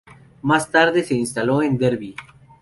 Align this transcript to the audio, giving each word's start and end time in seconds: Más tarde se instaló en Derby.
Más 0.41 0.71
tarde 0.71 1.03
se 1.03 1.13
instaló 1.13 1.61
en 1.61 1.77
Derby. 1.77 2.15